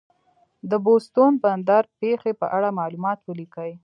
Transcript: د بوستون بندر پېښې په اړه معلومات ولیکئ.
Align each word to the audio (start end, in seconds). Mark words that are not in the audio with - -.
د 0.69 0.71
بوستون 0.85 1.31
بندر 1.43 1.83
پېښې 1.99 2.31
په 2.39 2.45
اړه 2.57 2.69
معلومات 2.79 3.19
ولیکئ. 3.23 3.71